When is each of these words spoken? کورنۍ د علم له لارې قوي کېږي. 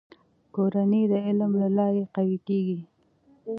کورنۍ 0.55 1.03
د 1.11 1.13
علم 1.27 1.51
له 1.61 1.67
لارې 1.77 2.03
قوي 2.15 2.37
کېږي. 2.47 2.79